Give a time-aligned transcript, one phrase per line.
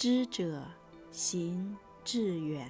[0.00, 0.64] 知者
[1.10, 2.66] 行志远。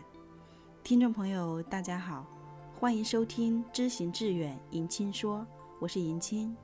[0.83, 2.27] 听众朋友，大家好，
[2.75, 5.47] 欢迎收听《知行志远》，迎亲说，
[5.79, 6.57] 我是迎亲。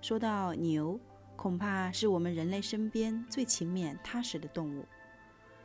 [0.00, 0.96] 说到牛，
[1.34, 4.84] 恐怕是我们人类身边最勤勉踏实的动物。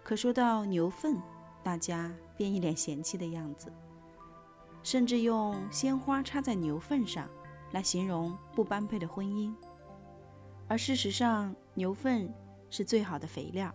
[0.01, 1.21] 可说到牛粪，
[1.61, 3.71] 大家便一脸嫌弃的样子，
[4.81, 7.29] 甚至用鲜花插在牛粪上
[7.73, 9.53] 来形容不般配的婚姻。
[10.67, 12.33] 而事实上，牛粪
[12.71, 13.71] 是最好的肥料，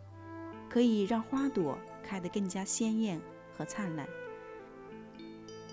[0.68, 3.20] 可以让花朵开得更加鲜艳
[3.56, 4.08] 和灿烂。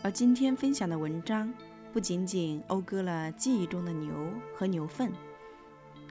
[0.04, 1.52] 而今天分享的文章。
[1.94, 4.12] 不仅仅讴歌了记忆中的牛
[4.56, 5.14] 和牛粪，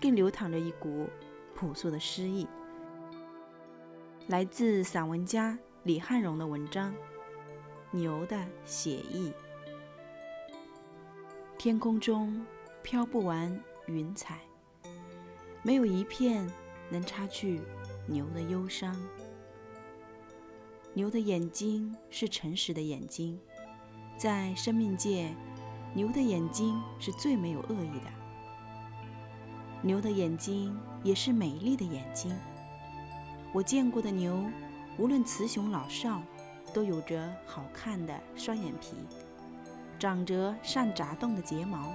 [0.01, 1.09] 更流淌着一股
[1.57, 2.47] 朴素的诗意。
[4.29, 6.93] 来自散文家李汉荣的文章
[7.91, 9.29] 《牛的写意》。
[11.59, 12.47] 天空中
[12.85, 14.39] 飘不完云彩，
[15.65, 16.49] 没有一片
[16.93, 17.61] 能擦去
[18.07, 18.95] 牛的忧伤。
[20.95, 23.41] 牛的眼睛是诚实的眼睛，
[24.17, 25.35] 在生命界。
[25.95, 28.11] 牛的眼睛是最没有恶意的，
[29.83, 32.35] 牛的眼睛也是美丽的眼睛。
[33.53, 34.43] 我见过的牛，
[34.97, 36.23] 无论雌雄老少，
[36.73, 38.97] 都有着好看的双眼皮，
[39.99, 41.93] 长着善眨动的睫毛，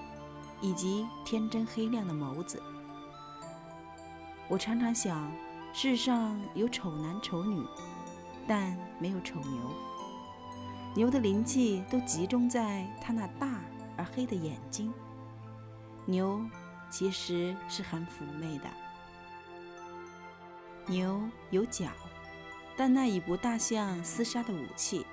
[0.62, 2.62] 以及天真黑亮的眸子。
[4.50, 5.32] 我常常想，
[5.74, 7.66] 世上有丑男丑女，
[8.48, 9.72] 但没有丑牛。
[10.96, 13.60] 牛的灵气都集中在它那大。
[14.00, 14.94] 而黑的眼睛，
[16.06, 16.40] 牛
[16.88, 18.66] 其实是很妩媚的。
[20.86, 21.88] 牛有角，
[22.76, 25.04] 但那已不大像厮杀的武器，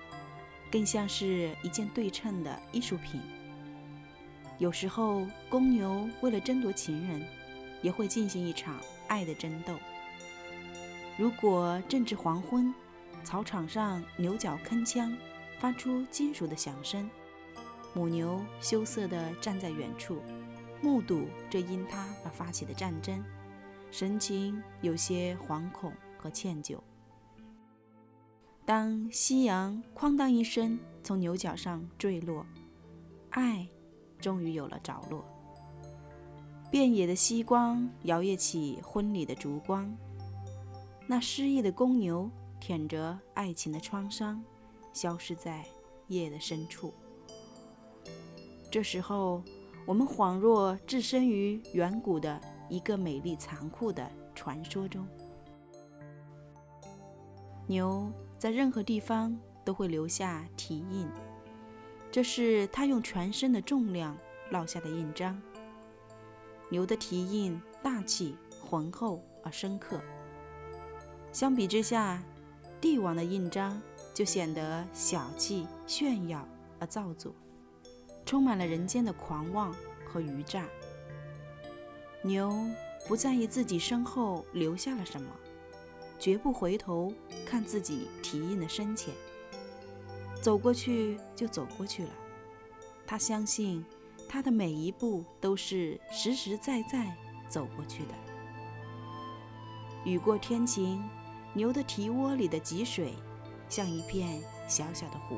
[0.71, 3.23] 更像是一件对称的艺术品。
[4.59, 7.27] 有时候，公牛为了争夺情人，
[7.81, 8.79] 也会进行一场
[9.15, 9.79] 爱的争斗。
[11.17, 12.75] 如果正值黄昏，
[13.23, 15.17] 草场上牛角铿锵，
[15.61, 17.09] 发出金属的响声。
[17.95, 20.21] 母牛羞涩地站在远处，
[20.83, 23.25] 目睹这因它而发起的战争，
[23.93, 26.77] 神情有些惶恐和歉疚。
[28.65, 32.45] 当夕阳“哐当”一声从牛角上坠落，
[33.31, 33.69] 爱
[34.19, 35.25] 终于有了着落。
[36.75, 39.97] 遍野的夕光摇曳起婚礼的烛光，
[41.07, 44.43] 那失意的公牛舔着爱情的创伤，
[44.93, 45.65] 消失在
[46.09, 46.93] 夜的深处。
[48.73, 49.41] 这时候，
[49.87, 55.07] 我们恍若置身于远古的一个美丽残酷的传说中。
[57.69, 61.09] 牛在任何地方都会留下蹄印，
[62.11, 64.19] 这是它用全身的重量
[64.51, 65.41] 烙下的印章。
[66.75, 70.01] 牛的蹄印大气、浑厚而深刻，
[71.33, 72.21] 相比之下，
[72.81, 73.81] 帝王的印章
[74.13, 76.45] 就显得小气、炫耀
[76.81, 77.33] 而造作。
[78.27, 79.73] 充满了人间的狂妄
[80.05, 80.67] 和愚诈。
[82.23, 82.53] 牛
[83.07, 85.31] 不在意自己身后留下了什么，
[86.19, 87.13] 绝不回头
[87.47, 89.15] 看自己蹄印的深浅，
[90.43, 92.11] 走过去就走过去了。
[93.07, 93.85] 他相信，
[94.35, 97.07] 他的每一步都是实实在在
[97.49, 98.15] 走过去的。
[100.05, 101.01] 雨过天晴，
[101.53, 103.15] 牛的蹄窝里的积水，
[103.69, 105.37] 像一片小小的湖。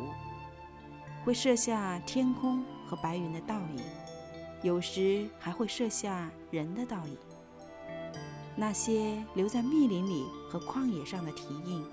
[1.27, 3.85] 会射下天空和白云的倒影，
[4.63, 7.19] 有时还会射下人的倒影。
[8.57, 11.85] 那些留在密林里和旷野上的蹄印，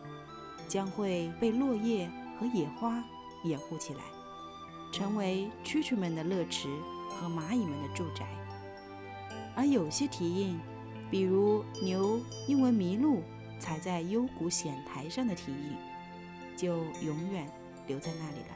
[0.70, 2.10] 将会被落叶
[2.40, 3.04] 和野花
[3.44, 4.00] 掩护起来，
[4.94, 6.70] 成为蛐蛐们的乐池
[7.10, 8.28] 和蚂蚁们的住宅。
[9.56, 10.60] 而有些蹄印，
[11.10, 13.24] 比如牛因为迷路
[13.60, 15.76] 踩在幽谷险台上的蹄印，
[16.56, 17.52] 就永远
[17.88, 18.56] 留在那里了。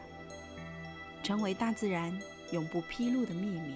[1.24, 2.18] 成为大自然
[2.52, 3.76] 永不披露的秘密。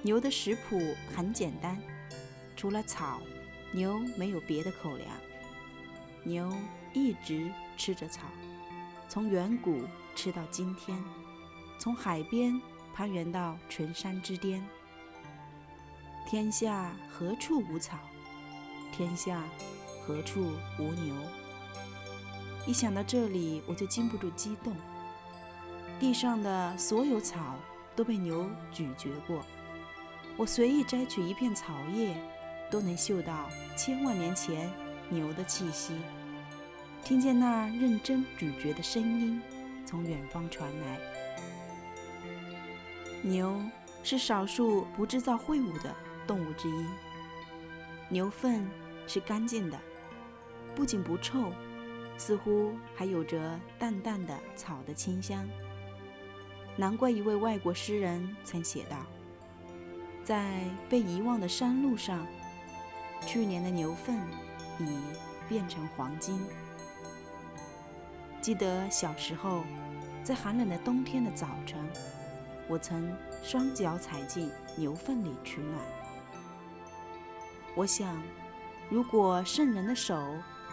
[0.00, 0.80] 牛的食谱
[1.14, 1.80] 很简单，
[2.56, 3.20] 除了草，
[3.70, 5.08] 牛没有别的口粮。
[6.24, 6.52] 牛
[6.92, 8.22] 一直吃着草，
[9.08, 9.82] 从远古
[10.14, 10.96] 吃到今天，
[11.78, 12.60] 从海边
[12.94, 14.64] 攀援到群山之巅。
[16.28, 17.98] 天下何处无草？
[18.92, 19.42] 天下
[20.06, 21.14] 何处无牛？
[22.66, 24.74] 一想到这里，我就禁不住激动。
[25.98, 27.56] 地上的所有草
[27.96, 29.44] 都被牛咀嚼过，
[30.36, 32.16] 我随意摘取一片草叶，
[32.70, 34.70] 都能嗅到千万年前
[35.08, 35.96] 牛的气息，
[37.04, 39.42] 听见那认真咀嚼的声音
[39.92, 40.98] 从远方传来。
[43.20, 43.60] 牛
[44.02, 45.94] 是少数不制造秽物的
[46.26, 46.86] 动物之一，
[48.08, 48.66] 牛粪
[49.06, 49.78] 是干净的，
[50.74, 51.52] 不仅不臭，
[52.16, 55.46] 似乎还有着淡淡的草的清香。
[56.74, 58.96] 难怪一位外国诗人曾写道
[60.24, 62.26] ：“在被遗忘的山路上，
[63.26, 64.18] 去年的牛粪
[64.78, 64.96] 已
[65.50, 66.42] 变成黄金。”
[68.40, 69.62] 记得小时候，
[70.24, 71.80] 在寒冷的冬天的早晨，
[72.68, 75.80] 我曾双脚踩进牛粪里取暖。
[77.74, 78.22] 我想，
[78.88, 80.16] 如果圣人的手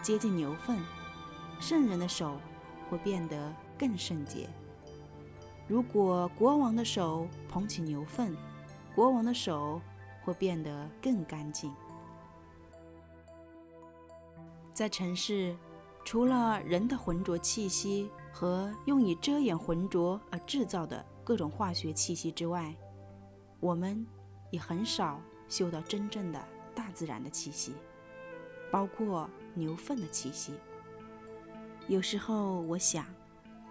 [0.02, 0.78] 接近牛粪，
[1.58, 2.36] 圣人的手
[2.88, 4.48] 会变得更圣洁。
[5.66, 8.36] 如果国王的手捧起牛粪，
[8.94, 9.80] 国王的手
[10.22, 11.74] 会变得更干净。
[14.72, 15.56] 在城市，
[16.04, 22.74] 除了人的浑浊气息和用以遮掩浑浊而制造的各种化学气息之外，
[23.60, 24.06] 我们
[24.50, 26.42] 也很少嗅到真正的
[26.74, 27.74] 大自然的气息，
[28.70, 30.54] 包括牛粪的气息。
[31.88, 33.04] 有时候，我想。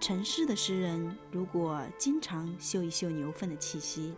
[0.02, 4.16] 城市的诗人如果经常嗅一嗅牛粪的气息，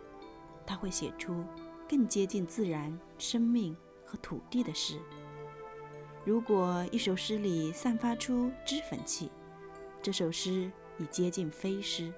[0.64, 1.44] 他会写出
[1.88, 5.00] 更接近自然、生命和土地的诗。
[6.24, 9.28] 如果一首诗里散发出脂粉气，
[10.02, 10.68] 这首诗
[10.98, 12.12] 已接近非诗；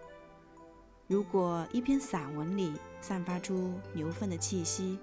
[1.07, 2.73] 如果一篇散文里
[3.03, 4.99] 散发出牛粪的气息，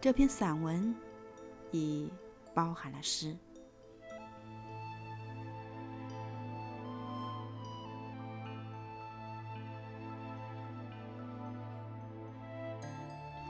[0.00, 0.92] 这篇散文
[1.70, 2.10] 已
[2.52, 3.36] 包含了诗。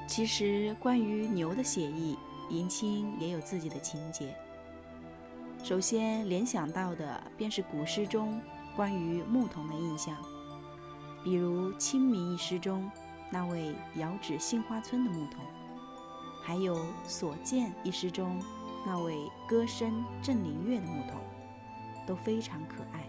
[0.07, 2.19] 其实，关于牛的写意，
[2.51, 4.37] 迎亲也有自己的情节。
[5.63, 8.41] 首先联想到的便是古诗中
[8.75, 10.17] 关于牧童的印象，
[11.23, 12.91] 比如《清明》一诗中
[13.31, 15.45] 那位遥指杏花村的牧童，
[16.43, 18.43] 还有《所见》一诗中
[18.85, 21.21] 那位歌声振林樾的牧童，
[22.07, 23.05] 都非常可爱。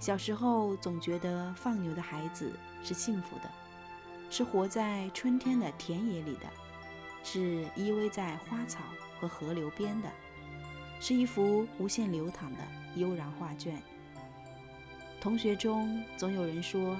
[0.00, 3.50] 小时候总觉得放牛的孩子是幸福的。
[4.30, 6.46] 是活在春天的田野里的，
[7.22, 8.78] 是依偎在花草
[9.20, 10.08] 和河流边的，
[11.00, 12.58] 是一幅无限流淌的
[12.94, 13.80] 悠然画卷。
[15.20, 16.96] 同学中总有人说，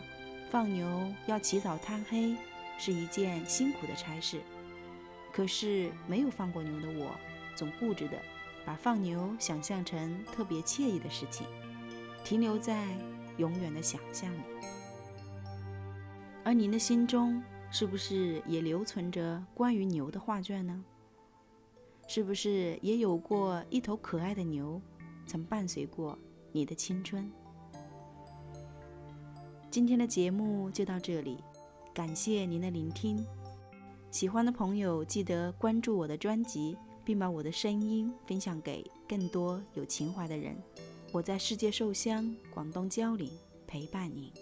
[0.51, 2.35] 放牛要起早贪黑，
[2.79, 4.41] 是一件辛苦的差事。
[5.33, 7.15] 可是没有放过牛的我，
[7.55, 8.19] 总固执的
[8.65, 11.47] 把放牛想象成特别惬意的事情，
[12.25, 12.89] 停留在
[13.37, 14.41] 永远的想象里。
[16.43, 20.85] 而您的心中是不是也留存着关于牛的画卷呢？
[22.13, 24.83] 是不是也有过一头可爱的牛，
[25.29, 26.19] 曾伴随过
[26.51, 27.31] 你的青春？
[29.71, 31.39] 今天的节目就到这里，
[31.95, 33.25] 感谢您的聆听。
[34.11, 40.57] 喜欢的朋友记得关注我的专辑，并把我的声音分享给更多有情怀的人。
[41.13, 43.31] 我在世界寿乡广东蕉岭
[43.69, 44.33] 陪伴您。